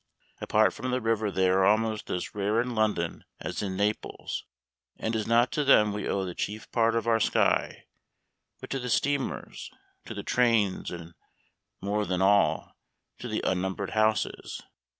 Apart 0.39 0.73
from 0.73 0.89
the 0.89 0.99
river 0.99 1.29
they 1.29 1.47
are 1.47 1.63
almost 1.63 2.09
as 2.09 2.33
rare 2.33 2.59
in 2.59 2.73
London 2.73 3.23
as 3.39 3.61
in 3.61 3.77
Naples, 3.77 4.45
and 4.97 5.13
it 5.15 5.19
is 5.19 5.27
not 5.27 5.51
to 5.51 5.63
them 5.63 5.93
we 5.93 6.07
owe 6.09 6.25
the 6.25 6.33
chief 6.33 6.71
part 6.71 6.95
of 6.95 7.05
our 7.05 7.19
'sky,' 7.19 7.85
but 8.59 8.71
to 8.71 8.79
the 8.79 8.89
steamers, 8.89 9.69
to 10.05 10.15
the 10.15 10.23
trains, 10.23 10.89
and, 10.89 11.13
more 11.81 12.03
than 12.07 12.19
all, 12.19 12.75
to 13.19 13.27
the 13.27 13.43
unnumbered 13.45 13.91
houses. 13.91 14.59